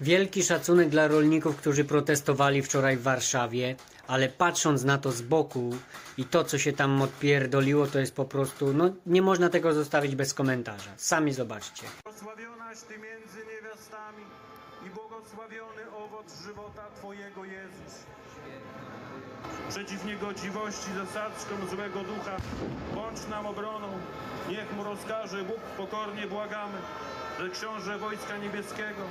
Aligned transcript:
Wielki 0.00 0.42
szacunek 0.42 0.88
dla 0.88 1.08
rolników, 1.08 1.56
którzy 1.56 1.84
protestowali 1.84 2.62
wczoraj 2.62 2.96
w 2.96 3.02
Warszawie, 3.02 3.76
ale 4.06 4.28
patrząc 4.28 4.84
na 4.84 4.98
to 4.98 5.12
z 5.12 5.22
boku 5.22 5.76
i 6.18 6.24
to, 6.24 6.44
co 6.44 6.58
się 6.58 6.72
tam 6.72 7.02
odpierdoliło, 7.02 7.86
to 7.86 7.98
jest 7.98 8.14
po 8.14 8.24
prostu, 8.24 8.72
no 8.72 8.90
nie 9.06 9.22
można 9.22 9.48
tego 9.48 9.72
zostawić 9.72 10.16
bez 10.16 10.34
komentarza. 10.34 10.90
Sami 10.96 11.32
zobaczcie. 11.32 11.86
Błogosławionaś 12.04 12.78
Ty 12.88 12.98
między 12.98 13.38
niewiastami 13.54 14.24
i 14.86 14.90
błogosławiony 14.90 15.82
owoc 15.96 16.42
żywota 16.46 16.90
Twojego 16.98 17.44
Jezus. 17.44 17.94
Przeciw 19.68 20.04
niegodziwości 20.04 20.90
zasadzkom 20.96 21.68
złego 21.70 22.00
ducha 22.00 22.36
bądź 22.94 23.28
nam 23.30 23.46
obroną. 23.46 23.88
Niech 24.50 24.72
mu 24.76 24.84
rozkaże 24.84 25.44
Bóg, 25.44 25.60
pokornie 25.76 26.26
błagamy, 26.26 26.78
że 27.40 27.50
książę 27.50 27.98
Wojska 27.98 28.36
Niebieskiego, 28.36 29.02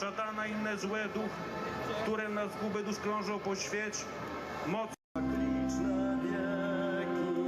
szatana 0.00 0.46
i 0.46 0.50
inne 0.50 0.78
złe 0.78 1.08
duchy, 1.08 1.28
które 2.02 2.28
na 2.28 2.48
zgubę 2.48 2.82
dusz 2.82 2.96
krążą 2.96 3.38
po 3.38 3.56
świecie, 3.56 4.04
moc 4.66 4.90
liczne 5.16 6.18
wieki 6.22 7.40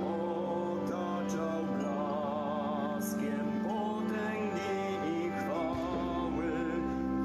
otaczał 0.00 1.64
blaskiem 1.78 3.64
potęgi 3.64 4.84
i 5.10 5.30
chwały, 5.30 6.52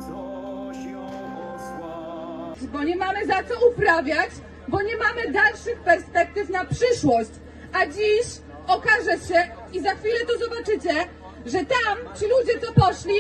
coś 0.02 0.92
ją 0.92 1.08
osłabił. 1.56 2.68
bo 2.68 2.84
nie 2.84 2.96
mamy 2.96 3.26
za 3.28 3.44
co 3.44 3.68
uprawiać, 3.68 4.30
bo 4.68 4.82
nie 4.82 4.98
mamy 4.98 5.32
dalszych 5.32 5.80
perspektyw 5.80 6.50
na 6.50 6.66
przyszłość. 6.66 7.32
A 7.74 7.86
dziś 7.86 8.26
okaże 8.68 9.12
się 9.28 9.52
i 9.74 9.82
za 9.82 9.92
chwilę 9.96 10.20
to 10.28 10.38
zobaczycie, 10.38 11.06
że 11.46 11.60
tam 11.66 12.16
ci 12.20 12.26
ludzie, 12.26 12.60
co 12.60 12.74
poszli, 12.74 13.20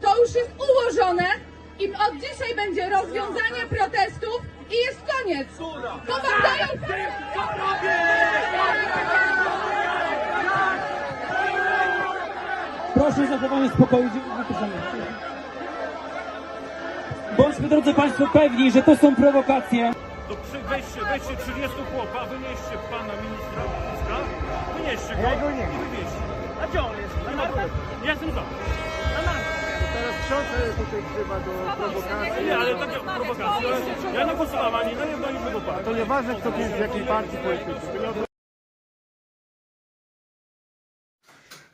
to 0.00 0.18
już 0.22 0.34
jest 0.34 0.50
ułożone 0.50 1.24
i 1.78 1.92
od 1.92 2.20
dzisiaj 2.20 2.54
będzie 2.56 2.88
rozwiązanie 2.88 3.66
protestów 3.70 4.42
i 4.70 4.74
jest 4.86 5.00
koniec. 5.12 5.48
To 6.06 6.12
wam 6.12 6.42
dają 6.42 6.66
Proszę 12.94 13.24
o 13.24 13.26
zachowanie 13.26 13.70
spokoju. 13.70 14.10
Bądźmy, 17.36 17.68
drodzy 17.68 17.94
Państwo, 17.94 18.26
pewni, 18.32 18.70
że 18.70 18.82
to 18.82 18.96
są 18.96 19.16
prowokacje. 19.16 19.92
To 20.28 20.36
przy, 20.36 20.58
weźcie, 20.58 21.00
weźcie 21.12 21.36
30 21.36 21.76
chłopa, 21.92 22.26
wynieście 22.26 22.76
pana 22.90 23.14
ministra 23.22 23.62
wynieście 24.76 25.14
go 25.14 25.50
i 25.50 25.54
wywieźcie. 25.54 26.35
A 26.66 26.68
gdzie 26.68 26.82
on 26.82 26.96
jest? 26.96 27.14
Nie 27.30 27.36
ma 27.36 27.46
problemu. 27.46 27.72
Ja 28.04 28.10
jestem 28.10 28.30
za. 28.30 28.42
Teraz 29.94 30.14
książę 30.26 30.72
tutaj 30.78 31.02
wzywa 31.14 31.40
do 31.40 31.52
prowokacji. 31.76 32.44
Nie, 32.44 32.56
ale 32.56 32.74
takie 32.74 33.00
prowokacje. 33.00 33.68
Ja 34.14 34.24
nie 34.24 34.34
głosowałem 34.34 34.74
ani 34.74 34.96
na 34.96 35.04
jedno, 35.04 35.26
ani 35.26 35.38
na 35.38 35.50
drugą 35.50 35.66
partię. 35.66 35.84
To 35.84 35.92
nieważne 35.92 36.34
kto 36.34 36.58
jest 36.58 36.74
w 36.74 36.80
jakiej 36.80 37.02
partii 37.02 37.36
politycznej. 37.36 38.26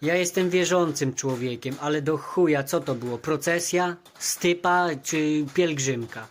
Ja 0.02 0.14
jestem 0.14 0.50
wierzącym 0.50 1.14
człowiekiem, 1.14 1.74
ale 1.80 2.02
do 2.02 2.18
chuja 2.18 2.62
co 2.62 2.80
to 2.80 2.94
było? 2.94 3.18
Procesja, 3.18 3.96
stypa 4.18 4.88
czy 5.02 5.44
pielgrzymka? 5.54 6.26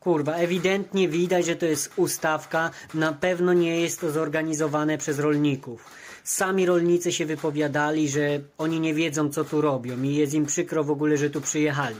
Kurwa, 0.00 0.32
ewidentnie 0.34 1.08
widać, 1.08 1.46
że 1.46 1.56
to 1.56 1.66
jest 1.66 1.92
ustawka. 1.96 2.70
Na 2.94 3.12
pewno 3.12 3.52
nie 3.52 3.80
jest 3.80 4.00
to 4.00 4.10
zorganizowane 4.10 4.98
przez 4.98 5.18
rolników. 5.18 5.84
Sami 6.24 6.66
rolnicy 6.66 7.12
się 7.12 7.26
wypowiadali, 7.26 8.08
że 8.08 8.40
oni 8.58 8.80
nie 8.80 8.94
wiedzą, 8.94 9.30
co 9.30 9.44
tu 9.44 9.60
robią 9.60 10.02
i 10.02 10.14
jest 10.14 10.34
im 10.34 10.46
przykro 10.46 10.84
w 10.84 10.90
ogóle, 10.90 11.16
że 11.16 11.30
tu 11.30 11.40
przyjechali. 11.40 11.96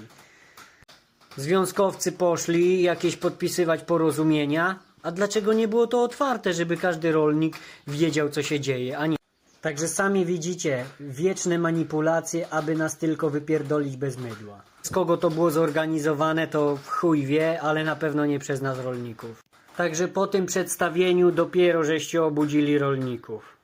Związkowcy 1.37 2.13
poszli 2.13 2.83
jakieś 2.83 3.17
podpisywać 3.17 3.83
porozumienia, 3.83 4.79
a 5.03 5.11
dlaczego 5.11 5.53
nie 5.53 5.69
było 5.69 5.87
to 5.87 6.03
otwarte, 6.03 6.53
żeby 6.53 6.77
każdy 6.77 7.13
rolnik 7.13 7.57
wiedział, 7.87 8.29
co 8.29 8.43
się 8.43 8.61
dzieje, 8.61 8.99
a 8.99 9.07
nie. 9.07 9.17
Także 9.61 9.89
sami 9.89 10.27
widzicie, 10.27 10.85
wieczne 11.01 11.59
manipulacje, 11.59 12.49
aby 12.49 12.77
nas 12.77 12.99
tylko 12.99 13.31
wypierdolić 13.31 13.97
bez 13.97 14.17
mydła. 14.19 14.63
Z 14.83 14.91
kogo 14.91 15.17
to 15.17 15.31
było 15.31 15.51
zorganizowane, 15.51 16.47
to 16.47 16.79
chuj 16.87 17.27
wie, 17.27 17.61
ale 17.61 17.85
na 17.85 17.97
pewno 17.97 18.27
nie 18.27 18.39
przez 18.39 18.63
nas 18.63 18.79
rolników. 18.79 19.43
Także 19.77 20.09
po 20.09 20.27
tym 20.27 20.47
przedstawieniu 20.47 21.31
dopiero 21.31 21.85
żeście 21.85 22.23
obudzili 22.23 22.79
rolników. 22.79 23.60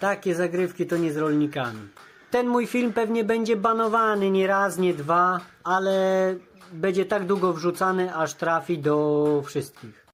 Takie 0.00 0.34
zagrywki 0.34 0.86
to 0.86 0.96
nie 0.96 1.12
z 1.12 1.16
rolnikami. 1.16 1.88
Ten 2.30 2.46
mój 2.46 2.66
film 2.66 2.92
pewnie 2.92 3.24
będzie 3.24 3.56
banowany 3.56 4.30
nie 4.30 4.46
raz, 4.46 4.78
nie 4.78 4.94
dwa, 4.94 5.40
ale 5.64 6.34
będzie 6.72 7.04
tak 7.04 7.26
długo 7.26 7.52
wrzucany, 7.52 8.14
aż 8.14 8.34
trafi 8.34 8.78
do 8.78 9.42
wszystkich. 9.46 10.07